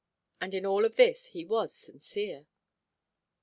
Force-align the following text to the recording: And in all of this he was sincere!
And 0.41 0.55
in 0.55 0.65
all 0.65 0.83
of 0.83 0.95
this 0.95 1.27
he 1.27 1.45
was 1.45 1.75
sincere! 1.75 2.47